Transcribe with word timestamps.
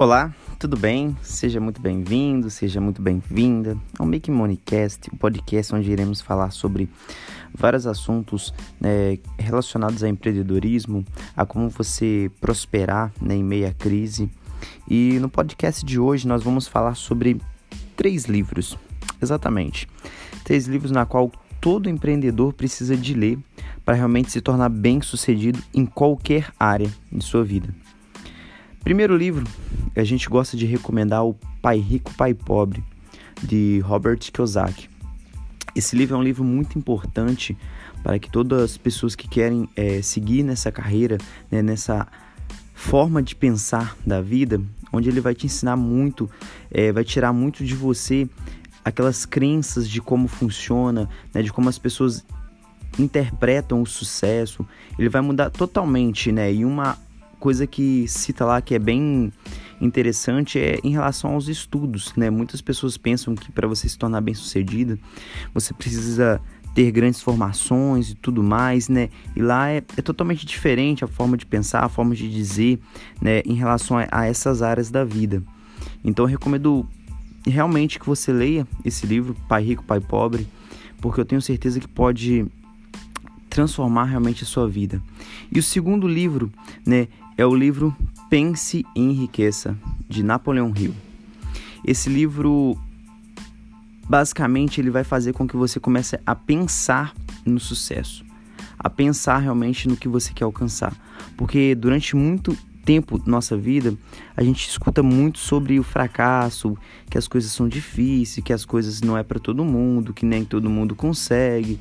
Olá, 0.00 0.32
tudo 0.60 0.76
bem? 0.76 1.16
Seja 1.22 1.58
muito 1.58 1.80
bem-vindo, 1.80 2.48
seja 2.50 2.80
muito 2.80 3.02
bem-vinda 3.02 3.76
ao 3.98 4.06
Make 4.06 4.30
Moneycast, 4.30 5.10
o 5.12 5.16
podcast 5.16 5.74
onde 5.74 5.90
iremos 5.90 6.20
falar 6.20 6.52
sobre 6.52 6.88
vários 7.52 7.84
assuntos 7.84 8.54
né, 8.80 9.18
relacionados 9.36 10.04
a 10.04 10.08
empreendedorismo, 10.08 11.04
a 11.36 11.44
como 11.44 11.68
você 11.68 12.30
prosperar 12.40 13.12
né, 13.20 13.34
em 13.34 13.42
meio 13.42 13.66
à 13.66 13.72
crise. 13.72 14.30
E 14.88 15.18
no 15.18 15.28
podcast 15.28 15.84
de 15.84 15.98
hoje 15.98 16.28
nós 16.28 16.44
vamos 16.44 16.68
falar 16.68 16.94
sobre 16.94 17.40
três 17.96 18.26
livros, 18.26 18.78
exatamente, 19.20 19.88
três 20.44 20.68
livros 20.68 20.92
na 20.92 21.06
qual 21.06 21.32
todo 21.60 21.90
empreendedor 21.90 22.52
precisa 22.52 22.96
de 22.96 23.14
ler 23.14 23.36
para 23.84 23.96
realmente 23.96 24.30
se 24.30 24.40
tornar 24.40 24.68
bem-sucedido 24.68 25.60
em 25.74 25.84
qualquer 25.84 26.52
área 26.56 26.88
de 27.10 27.24
sua 27.24 27.42
vida. 27.42 27.74
Primeiro 28.84 29.16
livro, 29.16 29.44
a 29.94 30.04
gente 30.04 30.28
gosta 30.28 30.56
de 30.56 30.64
recomendar 30.64 31.24
o 31.24 31.34
Pai 31.60 31.78
Rico, 31.78 32.14
Pai 32.14 32.32
Pobre, 32.32 32.82
de 33.42 33.80
Robert 33.80 34.18
Kiyosaki. 34.18 34.88
Esse 35.74 35.94
livro 35.94 36.16
é 36.16 36.18
um 36.18 36.22
livro 36.22 36.42
muito 36.42 36.78
importante 36.78 37.56
para 38.02 38.18
que 38.18 38.30
todas 38.30 38.62
as 38.62 38.76
pessoas 38.76 39.14
que 39.14 39.28
querem 39.28 39.68
é, 39.76 40.00
seguir 40.00 40.42
nessa 40.42 40.72
carreira, 40.72 41.18
né, 41.50 41.62
nessa 41.62 42.06
forma 42.74 43.22
de 43.22 43.34
pensar 43.34 43.96
da 44.06 44.20
vida, 44.20 44.60
onde 44.92 45.08
ele 45.08 45.20
vai 45.20 45.34
te 45.34 45.46
ensinar 45.46 45.76
muito, 45.76 46.30
é, 46.70 46.90
vai 46.92 47.04
tirar 47.04 47.32
muito 47.32 47.64
de 47.64 47.74
você 47.74 48.28
aquelas 48.84 49.26
crenças 49.26 49.88
de 49.88 50.00
como 50.00 50.28
funciona, 50.28 51.08
né, 51.34 51.42
de 51.42 51.52
como 51.52 51.68
as 51.68 51.78
pessoas 51.78 52.24
interpretam 52.98 53.82
o 53.82 53.86
sucesso. 53.86 54.66
Ele 54.98 55.08
vai 55.08 55.20
mudar 55.20 55.50
totalmente, 55.50 56.32
né? 56.32 56.52
E 56.52 56.64
uma 56.64 56.96
coisa 57.38 57.66
que 57.66 58.06
cita 58.08 58.44
lá 58.44 58.60
que 58.60 58.74
é 58.74 58.78
bem 58.78 59.32
interessante 59.80 60.58
é 60.58 60.78
em 60.82 60.90
relação 60.90 61.34
aos 61.34 61.48
estudos, 61.48 62.12
né? 62.16 62.30
Muitas 62.30 62.60
pessoas 62.60 62.96
pensam 62.96 63.34
que 63.34 63.52
para 63.52 63.68
você 63.68 63.88
se 63.88 63.96
tornar 63.96 64.20
bem-sucedida, 64.20 64.98
você 65.54 65.72
precisa 65.72 66.40
ter 66.74 66.90
grandes 66.90 67.22
formações 67.22 68.10
e 68.10 68.14
tudo 68.14 68.42
mais, 68.42 68.88
né? 68.88 69.08
E 69.34 69.42
lá 69.42 69.70
é, 69.70 69.78
é, 69.96 70.02
totalmente 70.02 70.44
diferente 70.44 71.04
a 71.04 71.08
forma 71.08 71.36
de 71.36 71.46
pensar, 71.46 71.84
a 71.84 71.88
forma 71.88 72.14
de 72.14 72.28
dizer, 72.30 72.78
né? 73.20 73.40
Em 73.44 73.54
relação 73.54 73.98
a, 73.98 74.06
a 74.10 74.26
essas 74.26 74.62
áreas 74.62 74.90
da 74.90 75.04
vida. 75.04 75.42
Então 76.04 76.24
eu 76.24 76.28
recomendo 76.28 76.86
realmente 77.46 77.98
que 77.98 78.06
você 78.06 78.32
leia 78.32 78.66
esse 78.84 79.06
livro, 79.06 79.34
Pai 79.48 79.62
Rico, 79.62 79.84
Pai 79.84 80.00
Pobre, 80.00 80.46
porque 81.00 81.20
eu 81.20 81.24
tenho 81.24 81.40
certeza 81.40 81.80
que 81.80 81.88
pode 81.88 82.46
transformar 83.48 84.04
realmente 84.04 84.44
a 84.44 84.46
sua 84.46 84.68
vida. 84.68 85.02
E 85.50 85.58
o 85.58 85.62
segundo 85.62 86.06
livro, 86.06 86.52
né, 86.86 87.08
é 87.38 87.46
o 87.46 87.54
livro 87.54 87.96
Pense 88.28 88.84
e 88.96 89.00
Enriqueça, 89.00 89.78
de 90.08 90.24
Napoleão 90.24 90.74
Hill. 90.76 90.92
Esse 91.86 92.10
livro, 92.10 92.76
basicamente, 94.08 94.80
ele 94.80 94.90
vai 94.90 95.04
fazer 95.04 95.32
com 95.32 95.46
que 95.46 95.56
você 95.56 95.78
comece 95.78 96.18
a 96.26 96.34
pensar 96.34 97.14
no 97.46 97.60
sucesso, 97.60 98.24
a 98.76 98.90
pensar 98.90 99.38
realmente 99.38 99.86
no 99.86 99.96
que 99.96 100.08
você 100.08 100.32
quer 100.32 100.42
alcançar. 100.42 100.92
Porque 101.36 101.76
durante 101.76 102.16
muito 102.16 102.58
tempo 102.84 103.22
nossa 103.24 103.56
vida, 103.56 103.94
a 104.36 104.42
gente 104.42 104.68
escuta 104.68 105.00
muito 105.00 105.38
sobre 105.38 105.78
o 105.78 105.84
fracasso, 105.84 106.76
que 107.08 107.16
as 107.16 107.28
coisas 107.28 107.52
são 107.52 107.68
difíceis, 107.68 108.44
que 108.44 108.52
as 108.52 108.64
coisas 108.64 109.00
não 109.00 109.16
é 109.16 109.22
para 109.22 109.38
todo 109.38 109.64
mundo, 109.64 110.12
que 110.12 110.26
nem 110.26 110.44
todo 110.44 110.68
mundo 110.68 110.96
consegue, 110.96 111.78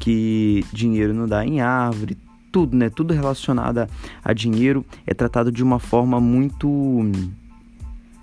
que 0.00 0.64
dinheiro 0.72 1.14
não 1.14 1.28
dá 1.28 1.46
em 1.46 1.60
árvore, 1.60 2.18
tudo, 2.56 2.74
né? 2.74 2.88
Tudo 2.88 3.12
relacionado 3.12 3.86
a, 4.24 4.32
dinheiro 4.32 4.82
é 5.06 5.12
tratado 5.12 5.52
de 5.52 5.62
uma 5.62 5.78
forma 5.78 6.18
muito 6.18 7.02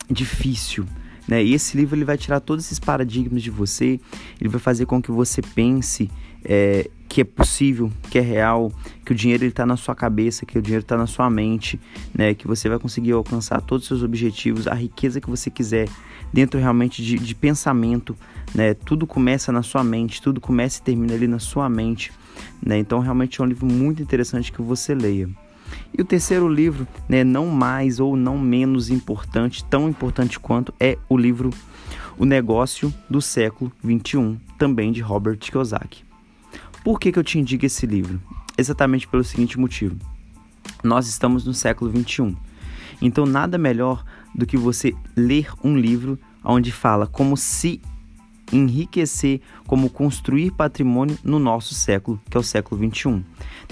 difícil. 0.09 0.88
Né? 1.27 1.44
E 1.44 1.53
esse 1.53 1.77
livro 1.77 1.95
ele 1.95 2.03
vai 2.03 2.17
tirar 2.17 2.39
todos 2.39 2.66
esses 2.66 2.79
paradigmas 2.79 3.43
de 3.43 3.51
você, 3.51 3.99
ele 4.41 4.49
vai 4.49 4.59
fazer 4.59 4.88
com 4.88 4.99
que 4.99 5.11
você 5.11 5.39
pense 5.39 6.09
é, 6.43 6.89
que 7.07 7.22
é 7.22 7.23
possível, 7.23 7.91
que 8.09 8.17
é 8.17 8.22
real, 8.22 8.72
que 9.03 9.12
o 9.12 9.16
dinheiro 9.16 9.46
está 9.46 9.66
na 9.66 9.75
sua 9.75 9.94
cabeça, 9.94 10.46
que 10.46 10.58
o 10.58 10.62
dinheiro 10.62 10.84
está 10.84 10.97
na 10.97 11.08
sua 11.08 11.30
mente, 11.30 11.80
né? 12.14 12.34
que 12.34 12.47
você 12.47 12.69
vai 12.69 12.80
conseguir 12.80 13.12
alcançar 13.12 13.62
todos 13.62 13.84
os 13.84 13.88
seus 13.88 14.03
objetivos, 14.03 14.68
a 14.68 14.74
riqueza 14.74 15.19
que 15.19 15.30
você 15.30 15.50
quiser, 15.50 15.90
dentro 16.31 16.59
realmente 16.59 17.03
de, 17.03 17.18
de 17.18 17.36
pensamento. 17.36 18.16
Né? 18.56 18.74
Tudo 18.74 19.06
começa 19.06 19.52
na 19.52 19.62
sua 19.62 19.84
mente, 19.84 20.22
tudo 20.22 20.40
começa 20.40 20.80
e 20.80 20.84
termina 20.84 21.14
ali 21.14 21.28
na 21.28 21.40
sua 21.40 21.69
mente. 21.69 22.12
Né? 22.66 22.78
Então, 22.78 23.00
realmente 23.00 23.41
é 23.41 23.44
um 23.44 23.47
livro 23.47 23.66
muito 23.66 24.02
interessante 24.02 24.52
que 24.52 24.62
você 24.62 24.96
leia. 24.96 25.30
E 25.96 26.02
o 26.02 26.06
terceiro 26.06 26.47
livro, 26.47 26.88
né, 27.08 27.24
não 27.24 27.47
mais 27.47 28.00
ou 28.00 28.16
não 28.16 28.38
menos 28.38 28.90
importante, 28.90 29.64
tão 29.66 29.90
importante 29.90 30.40
quanto, 30.40 30.74
é 30.80 30.97
o 31.09 31.18
livro 31.18 31.50
O 32.18 32.25
Negócio 32.25 32.94
do 33.09 33.22
Século 33.22 33.72
XXI, 33.84 34.38
também 34.58 34.91
de 34.91 35.02
Robert 35.02 35.38
Kiyosaki. 35.38 36.03
Por 36.84 37.00
que, 37.00 37.12
que 37.12 37.20
eu 37.20 37.24
te 37.24 37.40
indico 37.40 37.66
esse 37.66 37.85
livro? 37.85 38.20
Exatamente 38.58 39.08
pelo 39.08 39.24
seguinte 39.24 39.59
motivo. 39.59 39.96
Nós 40.84 41.08
estamos 41.08 41.46
no 41.46 41.53
século 41.53 41.91
XXI. 41.91 42.36
Então, 43.02 43.25
nada 43.25 43.58
melhor 43.58 44.03
do 44.34 44.46
que 44.46 44.58
você 44.58 44.94
ler 45.16 45.50
um 45.64 45.78
livro 45.78 46.18
onde 46.44 46.72
fala 46.72 47.08
como 47.08 47.38
se 47.38 47.81
enriquecer, 48.52 49.41
como 49.66 49.90
construir 49.90 50.52
patrimônio 50.52 51.18
no 51.24 51.40
nosso 51.40 51.74
século, 51.74 52.22
que 52.30 52.38
é 52.38 52.40
o 52.40 52.44
século 52.44 52.80
21. 52.80 53.24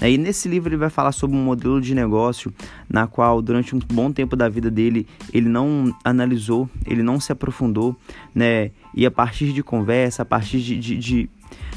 E 0.02 0.18
nesse 0.18 0.48
livro 0.48 0.70
ele 0.70 0.76
vai 0.76 0.90
falar 0.90 1.12
sobre 1.12 1.36
um 1.36 1.44
modelo 1.44 1.80
de 1.80 1.94
negócio 1.94 2.52
na 2.88 3.06
qual 3.06 3.40
durante 3.40 3.76
um 3.76 3.78
bom 3.78 4.10
tempo 4.10 4.34
da 4.34 4.48
vida 4.48 4.70
dele 4.70 5.06
ele 5.32 5.48
não 5.48 5.94
analisou, 6.02 6.68
ele 6.86 7.02
não 7.02 7.20
se 7.20 7.30
aprofundou, 7.30 7.96
né? 8.34 8.70
E 8.94 9.06
a 9.06 9.10
partir 9.10 9.52
de 9.52 9.62
conversa, 9.62 10.22
a 10.22 10.24
partir 10.24 10.60
de, 10.60 10.76
de, 10.78 10.96
de 10.96 11.30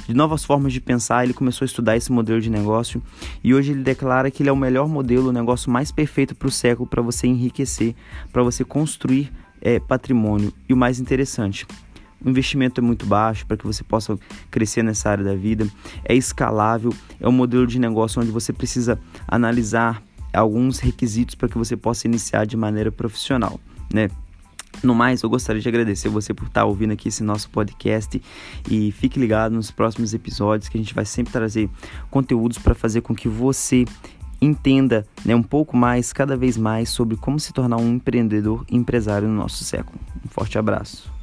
de 0.07 0.13
novas 0.13 0.43
formas 0.43 0.73
de 0.73 0.79
pensar, 0.79 1.23
ele 1.23 1.33
começou 1.33 1.65
a 1.65 1.67
estudar 1.67 1.95
esse 1.97 2.11
modelo 2.11 2.39
de 2.39 2.49
negócio 2.49 3.01
e 3.43 3.53
hoje 3.53 3.71
ele 3.71 3.83
declara 3.83 4.29
que 4.29 4.43
ele 4.43 4.49
é 4.49 4.51
o 4.51 4.57
melhor 4.57 4.87
modelo, 4.87 5.29
o 5.29 5.33
negócio 5.33 5.71
mais 5.71 5.91
perfeito 5.91 6.35
para 6.35 6.47
o 6.47 6.51
século 6.51 6.87
para 6.87 7.01
você 7.01 7.27
enriquecer, 7.27 7.95
para 8.31 8.43
você 8.43 8.63
construir 8.63 9.31
é, 9.61 9.79
patrimônio. 9.79 10.53
E 10.69 10.73
o 10.73 10.77
mais 10.77 10.99
interessante, 10.99 11.65
o 12.23 12.29
investimento 12.29 12.81
é 12.81 12.83
muito 12.83 13.05
baixo 13.05 13.45
para 13.45 13.57
que 13.57 13.65
você 13.65 13.83
possa 13.83 14.17
crescer 14.49 14.83
nessa 14.83 15.09
área 15.09 15.23
da 15.23 15.35
vida, 15.35 15.67
é 16.03 16.15
escalável, 16.15 16.93
é 17.19 17.27
um 17.27 17.31
modelo 17.31 17.67
de 17.67 17.79
negócio 17.79 18.21
onde 18.21 18.31
você 18.31 18.53
precisa 18.53 18.99
analisar 19.27 20.01
alguns 20.33 20.79
requisitos 20.79 21.35
para 21.35 21.47
que 21.47 21.57
você 21.57 21.77
possa 21.77 22.07
iniciar 22.07 22.45
de 22.45 22.57
maneira 22.57 22.91
profissional, 22.91 23.59
né? 23.93 24.09
No 24.85 24.93
mais, 24.93 25.23
eu 25.23 25.29
gostaria 25.31 25.59
de 25.59 25.67
agradecer 25.67 26.09
você 26.09 26.31
por 26.31 26.45
estar 26.45 26.63
ouvindo 26.63 26.93
aqui 26.93 27.07
esse 27.07 27.23
nosso 27.23 27.49
podcast 27.49 28.21
e 28.69 28.91
fique 28.91 29.19
ligado 29.19 29.55
nos 29.55 29.71
próximos 29.71 30.13
episódios 30.13 30.69
que 30.69 30.77
a 30.77 30.79
gente 30.79 30.93
vai 30.93 31.05
sempre 31.05 31.33
trazer 31.33 31.67
conteúdos 32.11 32.59
para 32.59 32.75
fazer 32.75 33.01
com 33.01 33.15
que 33.15 33.27
você 33.27 33.83
entenda 34.39 35.03
né, 35.25 35.33
um 35.35 35.41
pouco 35.41 35.75
mais, 35.75 36.13
cada 36.13 36.37
vez 36.37 36.55
mais, 36.55 36.89
sobre 36.89 37.17
como 37.17 37.39
se 37.39 37.51
tornar 37.51 37.77
um 37.77 37.95
empreendedor 37.95 38.63
empresário 38.69 39.27
no 39.27 39.33
nosso 39.33 39.63
século. 39.63 39.97
Um 40.23 40.29
forte 40.29 40.55
abraço. 40.59 41.14